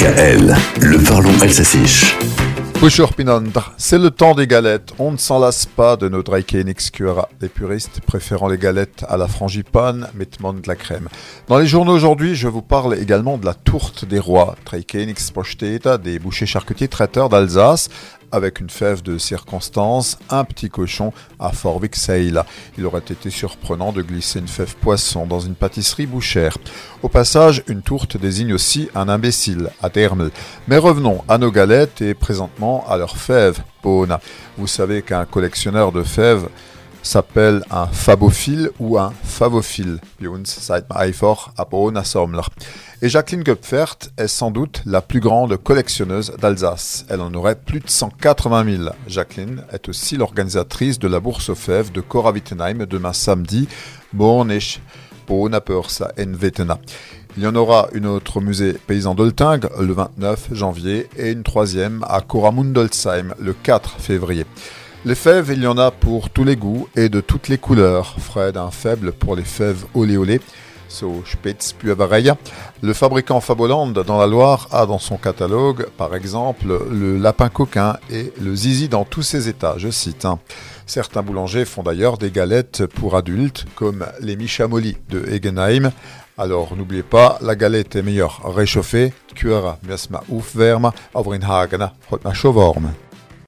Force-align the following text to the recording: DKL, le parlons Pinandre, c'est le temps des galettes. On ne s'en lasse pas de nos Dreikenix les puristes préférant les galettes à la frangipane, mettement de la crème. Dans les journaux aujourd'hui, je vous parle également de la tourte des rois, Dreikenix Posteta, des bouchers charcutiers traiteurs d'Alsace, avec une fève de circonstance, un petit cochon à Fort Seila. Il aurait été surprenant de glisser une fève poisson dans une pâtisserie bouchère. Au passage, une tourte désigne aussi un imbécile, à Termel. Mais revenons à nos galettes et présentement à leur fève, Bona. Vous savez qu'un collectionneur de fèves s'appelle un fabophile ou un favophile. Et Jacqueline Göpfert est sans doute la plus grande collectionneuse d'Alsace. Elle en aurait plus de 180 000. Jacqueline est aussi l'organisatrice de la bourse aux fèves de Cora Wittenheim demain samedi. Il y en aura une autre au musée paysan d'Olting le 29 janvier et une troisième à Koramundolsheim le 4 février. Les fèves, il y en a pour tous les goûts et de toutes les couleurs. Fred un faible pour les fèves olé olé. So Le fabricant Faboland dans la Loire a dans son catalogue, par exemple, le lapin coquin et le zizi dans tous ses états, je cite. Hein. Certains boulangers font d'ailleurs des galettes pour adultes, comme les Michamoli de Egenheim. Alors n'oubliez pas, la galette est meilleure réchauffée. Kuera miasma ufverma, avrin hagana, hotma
DKL, 0.00 0.56
le 0.80 0.96
parlons 1.04 1.30
Pinandre, 3.14 3.74
c'est 3.76 3.98
le 3.98 4.10
temps 4.10 4.34
des 4.34 4.46
galettes. 4.46 4.94
On 4.98 5.12
ne 5.12 5.18
s'en 5.18 5.38
lasse 5.38 5.66
pas 5.66 5.96
de 5.96 6.08
nos 6.08 6.22
Dreikenix 6.22 6.90
les 7.42 7.50
puristes 7.50 8.00
préférant 8.06 8.48
les 8.48 8.56
galettes 8.56 9.04
à 9.10 9.18
la 9.18 9.28
frangipane, 9.28 10.08
mettement 10.14 10.54
de 10.54 10.66
la 10.66 10.74
crème. 10.74 11.10
Dans 11.48 11.58
les 11.58 11.66
journaux 11.66 11.92
aujourd'hui, 11.92 12.34
je 12.34 12.48
vous 12.48 12.62
parle 12.62 12.94
également 12.98 13.36
de 13.36 13.44
la 13.44 13.52
tourte 13.52 14.06
des 14.06 14.18
rois, 14.18 14.56
Dreikenix 14.64 15.30
Posteta, 15.32 15.98
des 15.98 16.18
bouchers 16.18 16.46
charcutiers 16.46 16.88
traiteurs 16.88 17.28
d'Alsace, 17.28 17.90
avec 18.32 18.60
une 18.60 18.70
fève 18.70 19.02
de 19.02 19.18
circonstance, 19.18 20.18
un 20.30 20.44
petit 20.44 20.70
cochon 20.70 21.12
à 21.38 21.50
Fort 21.52 21.80
Seila. 21.92 22.46
Il 22.78 22.86
aurait 22.86 23.00
été 23.00 23.30
surprenant 23.30 23.92
de 23.92 24.02
glisser 24.02 24.38
une 24.38 24.48
fève 24.48 24.76
poisson 24.76 25.26
dans 25.26 25.40
une 25.40 25.54
pâtisserie 25.54 26.06
bouchère. 26.06 26.56
Au 27.02 27.08
passage, 27.08 27.62
une 27.66 27.82
tourte 27.82 28.16
désigne 28.16 28.52
aussi 28.52 28.88
un 28.94 29.08
imbécile, 29.08 29.70
à 29.82 29.90
Termel. 29.90 30.30
Mais 30.68 30.78
revenons 30.78 31.24
à 31.28 31.38
nos 31.38 31.50
galettes 31.50 32.02
et 32.02 32.14
présentement 32.14 32.84
à 32.88 32.96
leur 32.96 33.16
fève, 33.16 33.60
Bona. 33.82 34.20
Vous 34.58 34.66
savez 34.66 35.02
qu'un 35.02 35.24
collectionneur 35.24 35.92
de 35.92 36.02
fèves 36.02 36.48
s'appelle 37.02 37.62
un 37.70 37.86
fabophile 37.86 38.70
ou 38.78 38.98
un 38.98 39.12
favophile. 39.24 39.98
Et 43.02 43.08
Jacqueline 43.08 43.42
Göpfert 43.42 43.96
est 44.18 44.28
sans 44.28 44.50
doute 44.50 44.82
la 44.84 45.00
plus 45.00 45.20
grande 45.20 45.56
collectionneuse 45.56 46.32
d'Alsace. 46.38 47.06
Elle 47.08 47.20
en 47.20 47.32
aurait 47.34 47.56
plus 47.56 47.80
de 47.80 47.88
180 47.88 48.76
000. 48.76 48.90
Jacqueline 49.06 49.64
est 49.72 49.88
aussi 49.88 50.16
l'organisatrice 50.16 50.98
de 50.98 51.08
la 51.08 51.20
bourse 51.20 51.48
aux 51.48 51.54
fèves 51.54 51.92
de 51.92 52.00
Cora 52.00 52.32
Wittenheim 52.32 52.84
demain 52.86 53.12
samedi. 53.12 53.68
Il 57.36 57.44
y 57.44 57.46
en 57.46 57.54
aura 57.54 57.88
une 57.92 58.06
autre 58.06 58.38
au 58.38 58.40
musée 58.40 58.72
paysan 58.72 59.14
d'Olting 59.14 59.60
le 59.78 59.92
29 59.92 60.48
janvier 60.52 61.08
et 61.16 61.30
une 61.30 61.44
troisième 61.44 62.04
à 62.08 62.20
Koramundolsheim 62.20 63.34
le 63.38 63.52
4 63.52 64.00
février. 64.00 64.44
Les 65.06 65.14
fèves, 65.14 65.50
il 65.50 65.62
y 65.62 65.66
en 65.66 65.78
a 65.78 65.90
pour 65.90 66.28
tous 66.28 66.44
les 66.44 66.56
goûts 66.56 66.86
et 66.94 67.08
de 67.08 67.22
toutes 67.22 67.48
les 67.48 67.56
couleurs. 67.56 68.16
Fred 68.18 68.58
un 68.58 68.70
faible 68.70 69.12
pour 69.12 69.34
les 69.34 69.44
fèves 69.44 69.86
olé 69.94 70.18
olé. 70.18 70.40
So 70.90 71.22
Le 72.82 72.92
fabricant 72.92 73.40
Faboland 73.40 73.92
dans 73.92 74.18
la 74.18 74.26
Loire 74.26 74.68
a 74.72 74.84
dans 74.84 74.98
son 74.98 75.16
catalogue, 75.16 75.86
par 75.96 76.14
exemple, 76.14 76.66
le 76.90 77.16
lapin 77.16 77.48
coquin 77.48 77.96
et 78.10 78.32
le 78.40 78.54
zizi 78.54 78.88
dans 78.88 79.04
tous 79.04 79.22
ses 79.22 79.48
états, 79.48 79.76
je 79.78 79.88
cite. 79.88 80.26
Hein. 80.26 80.38
Certains 80.86 81.22
boulangers 81.22 81.64
font 81.64 81.82
d'ailleurs 81.82 82.18
des 82.18 82.30
galettes 82.30 82.84
pour 82.84 83.16
adultes, 83.16 83.64
comme 83.76 84.04
les 84.20 84.36
Michamoli 84.36 84.98
de 85.08 85.24
Egenheim. 85.30 85.92
Alors 86.36 86.76
n'oubliez 86.76 87.04
pas, 87.04 87.38
la 87.40 87.54
galette 87.54 87.96
est 87.96 88.02
meilleure 88.02 88.42
réchauffée. 88.44 89.14
Kuera 89.34 89.78
miasma 89.86 90.22
ufverma, 90.30 90.92
avrin 91.14 91.40
hagana, 91.40 91.94
hotma 92.10 92.32